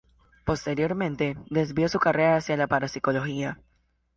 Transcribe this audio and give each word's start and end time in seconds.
Posteriormente, 0.45 1.37
desvió 1.51 1.87
su 1.87 1.99
carrera 1.99 2.35
hacia 2.35 2.57
la 2.57 2.65
parapsicología. 2.65 3.61